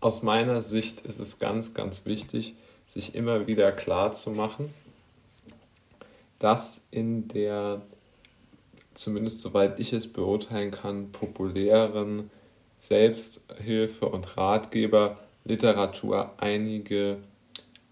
[0.00, 2.54] aus meiner Sicht ist es ganz, ganz wichtig,
[2.86, 4.72] sich immer wieder klar zu machen,
[6.38, 7.82] dass in der,
[8.94, 12.30] zumindest soweit ich es beurteilen kann, populären
[12.78, 17.18] Selbsthilfe- und Ratgeber-Literatur einige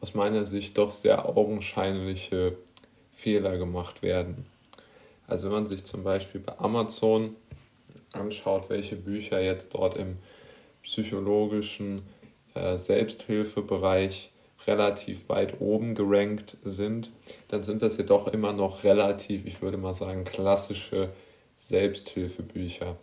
[0.01, 2.57] aus meiner Sicht doch sehr augenscheinliche
[3.13, 4.47] Fehler gemacht werden.
[5.27, 7.35] Also wenn man sich zum Beispiel bei Amazon
[8.13, 10.19] anschaut, welche Bücher jetzt dort im
[10.87, 12.03] psychologischen
[12.55, 14.31] äh, Selbsthilfebereich
[14.67, 17.11] relativ weit oben gerankt sind,
[17.49, 21.11] dann sind das jedoch immer noch relativ, ich würde mal sagen, klassische
[21.59, 22.97] Selbsthilfebücher.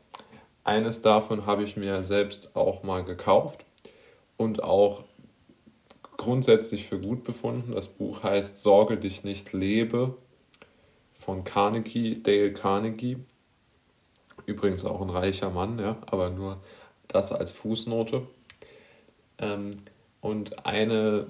[0.64, 3.66] Eines davon habe ich mir selbst auch mal gekauft
[4.38, 5.04] und auch
[6.16, 7.74] grundsätzlich für gut befunden.
[7.74, 10.16] Das Buch heißt Sorge dich nicht lebe
[11.14, 13.18] von Carnegie, Dale Carnegie.
[14.46, 16.62] Übrigens auch ein reicher Mann, ja, aber nur
[17.08, 18.28] das als Fußnote.
[19.40, 19.72] Ähm,
[20.22, 21.28] und eine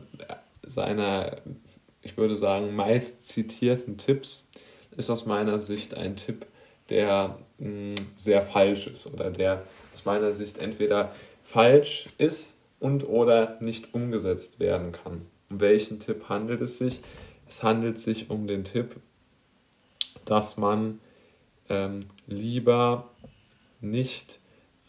[0.61, 1.37] seiner,
[2.01, 4.49] ich würde sagen, meist zitierten Tipps
[4.95, 6.45] ist aus meiner Sicht ein Tipp,
[6.89, 13.57] der mh, sehr falsch ist oder der aus meiner Sicht entweder falsch ist und oder
[13.61, 15.25] nicht umgesetzt werden kann.
[15.49, 16.99] Um welchen Tipp handelt es sich?
[17.47, 18.95] Es handelt sich um den Tipp,
[20.25, 20.99] dass man
[21.69, 23.09] ähm, lieber
[23.81, 24.39] nicht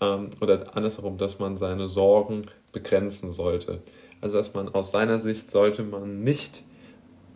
[0.04, 3.80] ähm, oder andersherum, dass man seine Sorgen begrenzen sollte.
[4.20, 6.62] Also dass man aus seiner Sicht sollte man nicht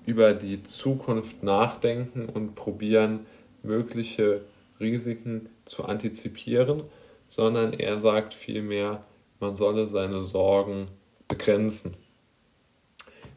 [0.06, 3.27] über die Zukunft nachdenken und probieren,
[3.62, 4.42] mögliche
[4.80, 6.83] Risiken zu antizipieren,
[7.27, 9.02] sondern er sagt vielmehr,
[9.41, 10.89] man solle seine Sorgen
[11.28, 11.94] begrenzen.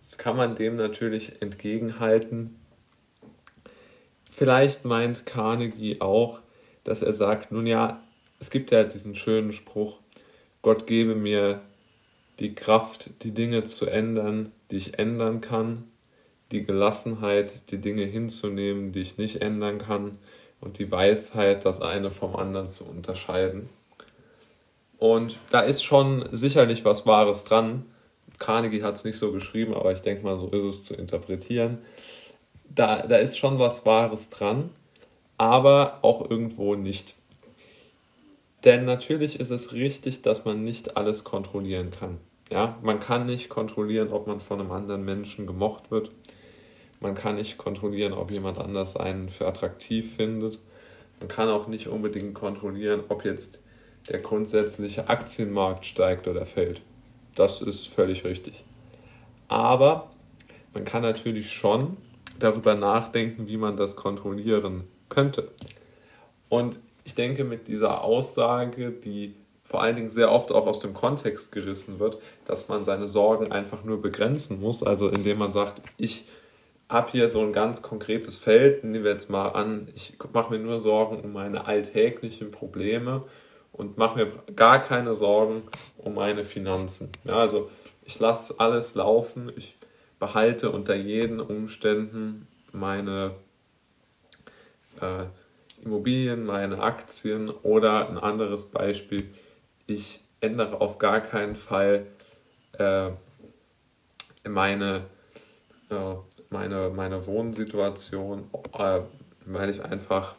[0.02, 2.56] Jetzt kann man dem natürlich entgegenhalten.
[4.24, 6.40] Vielleicht meint Carnegie auch,
[6.84, 8.02] dass er sagt, nun ja,
[8.42, 10.00] es gibt ja diesen schönen Spruch,
[10.64, 11.62] Gott gebe mir
[12.40, 15.84] die Kraft, die Dinge zu ändern, die ich ändern kann,
[16.52, 20.18] die Gelassenheit, die Dinge hinzunehmen, die ich nicht ändern kann,
[20.60, 23.70] und die Weisheit, das eine vom anderen zu unterscheiden.
[24.98, 27.86] Und da ist schon sicherlich was Wahres dran.
[28.38, 31.80] Carnegie hat es nicht so geschrieben, aber ich denke mal, so ist es zu interpretieren.
[32.70, 34.70] Da, da ist schon was Wahres dran,
[35.38, 37.16] aber auch irgendwo nicht.
[38.64, 42.20] Denn natürlich ist es richtig, dass man nicht alles kontrollieren kann.
[42.52, 46.10] Ja, man kann nicht kontrollieren, ob man von einem anderen Menschen gemocht wird.
[47.00, 50.60] Man kann nicht kontrollieren, ob jemand anders einen für attraktiv findet.
[51.20, 53.64] Man kann auch nicht unbedingt kontrollieren, ob jetzt
[54.10, 56.82] der grundsätzliche Aktienmarkt steigt oder fällt.
[57.36, 58.64] Das ist völlig richtig.
[59.48, 60.12] Aber
[60.74, 61.98] man kann natürlich schon
[62.40, 65.52] darüber nachdenken, wie man das kontrollieren könnte.
[66.50, 70.94] Und ich denke, mit dieser Aussage, die vor allen Dingen sehr oft auch aus dem
[70.94, 75.82] Kontext gerissen wird, dass man seine Sorgen einfach nur begrenzen muss, also indem man sagt,
[75.98, 76.26] ich
[76.90, 80.60] habe hier so ein ganz konkretes Feld, nehmen wir jetzt mal an, ich mache mir
[80.60, 83.22] nur Sorgen um meine alltäglichen Probleme
[83.72, 85.64] und mache mir gar keine Sorgen
[85.98, 87.12] um meine Finanzen.
[87.24, 87.70] Ja, also
[88.04, 89.76] ich lasse alles laufen, ich
[90.20, 93.36] behalte unter jeden Umständen meine
[95.00, 95.24] äh,
[95.84, 99.28] Immobilien, meine Aktien oder ein anderes Beispiel,
[99.88, 102.06] ich ändere auf gar keinen Fall
[102.74, 103.10] äh,
[104.48, 105.06] meine,
[105.90, 106.14] äh,
[106.50, 109.02] meine, meine Wohnsituation, äh,
[109.46, 110.36] weil ich einfach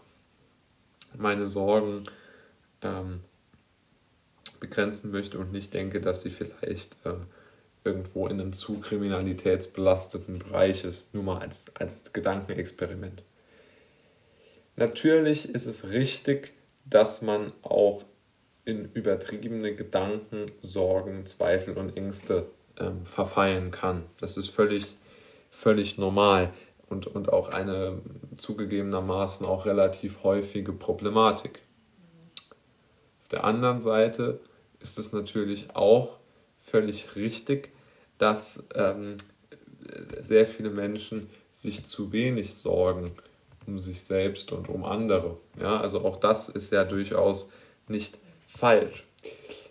[1.16, 2.04] meine Sorgen
[2.82, 3.20] ähm,
[4.60, 7.14] begrenzen möchte und nicht denke, dass sie vielleicht äh,
[7.84, 13.22] irgendwo in einem zu kriminalitätsbelasteten Bereich ist, nur mal als, als Gedankenexperiment.
[14.82, 16.54] Natürlich ist es richtig,
[16.84, 18.02] dass man auch
[18.64, 22.46] in übertriebene Gedanken, Sorgen, Zweifel und Ängste
[22.80, 24.02] ähm, verfallen kann.
[24.18, 24.86] Das ist völlig,
[25.52, 26.52] völlig normal
[26.88, 28.02] und, und auch eine
[28.34, 31.60] zugegebenermaßen auch relativ häufige Problematik.
[33.20, 34.40] Auf der anderen Seite
[34.80, 36.18] ist es natürlich auch
[36.58, 37.70] völlig richtig,
[38.18, 39.18] dass ähm,
[40.20, 43.12] sehr viele Menschen sich zu wenig sorgen
[43.72, 45.38] um sich selbst und um andere.
[45.58, 47.50] Ja, also auch das ist ja durchaus
[47.88, 49.04] nicht falsch.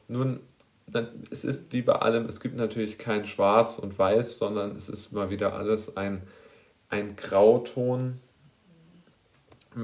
[0.07, 0.39] Nun,
[1.29, 5.13] es ist wie bei allem, es gibt natürlich kein Schwarz und Weiß, sondern es ist
[5.13, 6.23] mal wieder alles ein,
[6.89, 8.19] ein Grauton.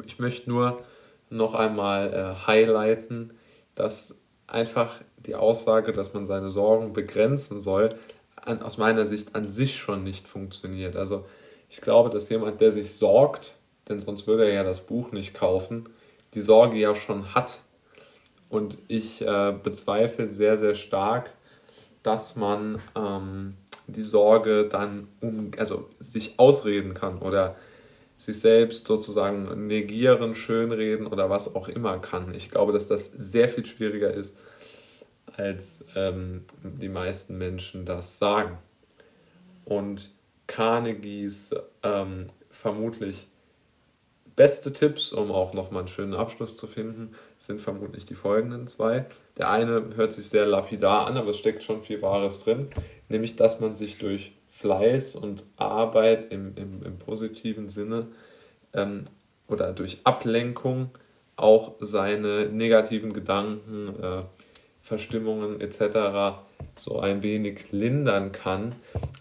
[0.05, 0.81] Ich möchte nur
[1.29, 3.33] noch einmal äh, highlighten,
[3.75, 4.15] dass
[4.47, 7.95] einfach die Aussage, dass man seine Sorgen begrenzen soll,
[8.35, 10.95] an, aus meiner Sicht an sich schon nicht funktioniert.
[10.95, 11.25] Also
[11.69, 13.57] ich glaube, dass jemand, der sich sorgt,
[13.87, 15.89] denn sonst würde er ja das Buch nicht kaufen,
[16.33, 17.59] die Sorge ja schon hat.
[18.49, 21.31] Und ich äh, bezweifle sehr, sehr stark,
[22.03, 23.55] dass man ähm,
[23.87, 27.55] die Sorge dann um, also sich ausreden kann oder
[28.17, 32.33] sich selbst sozusagen negieren, schönreden oder was auch immer kann.
[32.33, 34.35] Ich glaube, dass das sehr viel schwieriger ist,
[35.35, 38.57] als ähm, die meisten Menschen das sagen.
[39.65, 40.11] Und
[40.47, 41.53] Carnegies
[41.83, 43.27] ähm, vermutlich
[44.37, 49.05] beste Tipps, um auch nochmal einen schönen Abschluss zu finden, sind vermutlich die folgenden zwei.
[49.37, 52.69] Der eine hört sich sehr lapidar an, aber es steckt schon viel Wahres drin,
[53.09, 58.07] nämlich dass man sich durch Fleiß und Arbeit im, im, im positiven Sinne
[58.73, 59.05] ähm,
[59.47, 60.91] oder durch Ablenkung
[61.35, 64.21] auch seine negativen Gedanken, äh,
[64.81, 66.37] Verstimmungen etc.
[66.77, 68.75] so ein wenig lindern kann,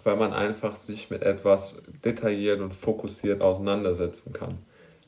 [0.05, 4.59] weil man einfach sich mit etwas detailliert und fokussiert auseinandersetzen kann.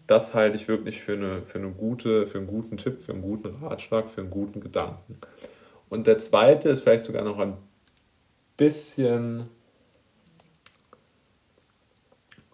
[0.09, 3.23] Das halte ich wirklich für, eine, für, eine gute, für einen guten Tipp, für einen
[3.23, 5.15] guten Ratschlag, für einen guten Gedanken.
[5.89, 7.57] Und der zweite ist vielleicht sogar noch ein
[8.57, 9.49] bisschen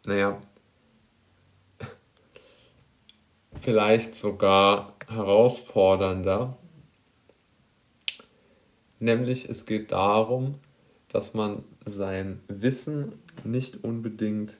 [0.06, 0.38] naja,
[3.60, 6.56] vielleicht sogar herausfordernder.
[9.00, 10.60] Nämlich es geht darum,
[11.08, 13.12] dass man sein Wissen
[13.44, 14.58] nicht unbedingt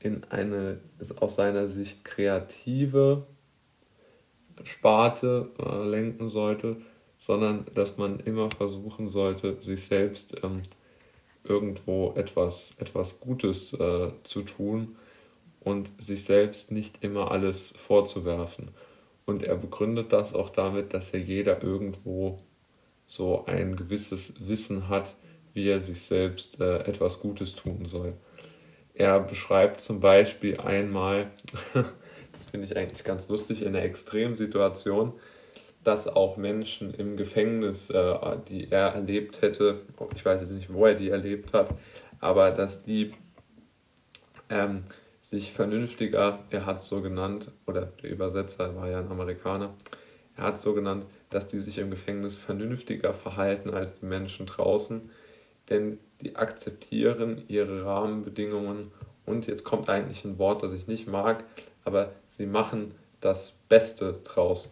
[0.00, 0.80] in eine
[1.18, 3.26] aus seiner Sicht kreative
[4.64, 6.76] Sparte äh, lenken sollte,
[7.18, 10.62] sondern dass man immer versuchen sollte, sich selbst ähm,
[11.44, 14.96] irgendwo etwas, etwas Gutes äh, zu tun
[15.60, 18.68] und sich selbst nicht immer alles vorzuwerfen.
[19.24, 22.38] Und er begründet das auch damit, dass ja jeder irgendwo
[23.06, 25.14] so ein gewisses Wissen hat,
[25.52, 28.14] wie er sich selbst äh, etwas Gutes tun soll.
[28.96, 31.30] Er beschreibt zum Beispiel einmal,
[32.32, 35.12] das finde ich eigentlich ganz lustig, in einer Extremsituation,
[35.84, 38.14] dass auch Menschen im Gefängnis, äh,
[38.48, 39.82] die er erlebt hätte,
[40.14, 41.68] ich weiß jetzt nicht, wo er die erlebt hat,
[42.20, 43.12] aber dass die
[44.48, 44.84] ähm,
[45.20, 49.74] sich vernünftiger, er hat es so genannt, oder der Übersetzer war ja ein Amerikaner,
[50.36, 54.46] er hat es so genannt, dass die sich im Gefängnis vernünftiger verhalten als die Menschen
[54.46, 55.10] draußen,
[55.68, 58.90] denn die akzeptieren ihre Rahmenbedingungen
[59.26, 61.44] und jetzt kommt eigentlich ein Wort, das ich nicht mag,
[61.84, 64.70] aber sie machen das Beste draus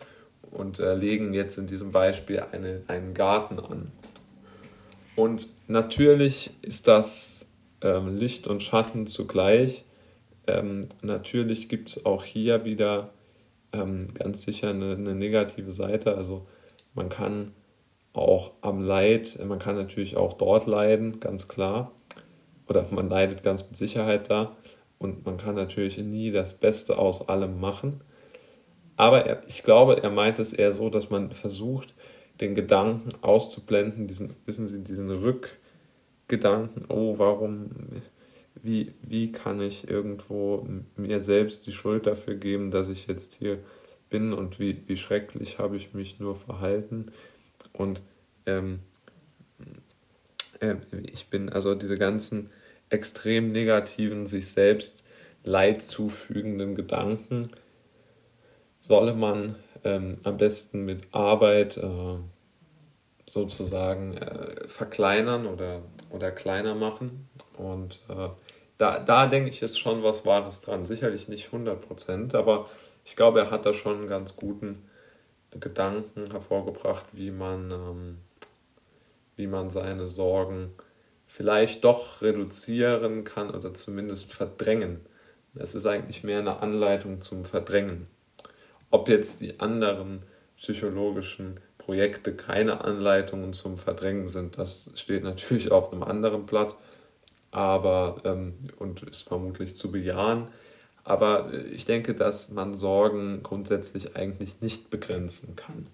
[0.51, 3.91] und äh, legen jetzt in diesem Beispiel eine, einen Garten an.
[5.17, 7.47] Und natürlich ist das
[7.83, 9.85] ähm, Licht und Schatten zugleich.
[10.47, 13.11] Ähm, natürlich gibt es auch hier wieder
[13.73, 16.17] ähm, ganz sicher eine, eine, negative Seite.
[16.17, 16.47] Also
[16.95, 17.53] man kann
[18.15, 21.93] auch am Leid, man kann natürlich auch dort leiden, ganz klar.
[22.67, 24.57] Oder man leidet ganz mit Sicherheit da.
[24.99, 28.01] Und man kann natürlich nie das Beste aus allem machen.
[28.97, 31.95] Aber er, ich glaube, er meint es eher so, dass man versucht,
[32.41, 37.71] den Gedanken auszublenden, diesen, wissen Sie, diesen Rückgedanken, oh, warum,
[38.63, 40.67] wie, wie kann ich irgendwo
[40.97, 43.59] mir selbst die Schuld dafür geben, dass ich jetzt hier
[44.11, 47.07] bin und wie, wie schrecklich habe ich mich nur verhalten.
[47.77, 48.03] Und
[48.47, 48.81] ähm,
[50.61, 52.51] äh, ich bin also diese ganzen
[52.89, 55.05] extrem negativen, sich selbst
[55.43, 57.51] Leid zufügenden Gedanken,
[58.81, 62.17] solle man ähm, am besten mit Arbeit äh,
[63.29, 67.29] sozusagen äh, verkleinern oder, oder kleiner machen.
[67.57, 68.29] Und äh,
[68.79, 70.87] da, da denke ich, ist schon was Wahres dran.
[70.87, 72.65] Sicherlich nicht 100% aber
[73.05, 74.89] ich glaube, er hat da schon einen ganz guten
[75.61, 78.19] Gedanken hervorgebracht, wie man, ähm,
[79.37, 80.71] wie man seine Sorgen
[81.27, 85.01] vielleicht doch reduzieren kann oder zumindest verdrängen.
[85.55, 88.09] Es ist eigentlich mehr eine Anleitung zum Verdrängen.
[88.91, 90.23] Ob jetzt die anderen
[90.57, 96.77] psychologischen Projekte keine Anleitungen zum Verdrängen sind, das steht natürlich auf einem anderen Blatt,
[97.51, 100.49] aber ähm, und ist vermutlich zu bejahen.
[101.05, 105.87] Aber äh, ich denke, dass man Sorgen grundsätzlich eigentlich nicht begrenzen kann.